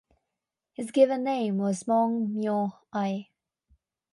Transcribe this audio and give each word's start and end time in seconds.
His 0.73 0.89
given 0.89 1.23
name 1.23 1.59
was 1.59 1.83
Maung 1.87 2.33
Myo 2.33 2.75
Aye. 2.91 3.29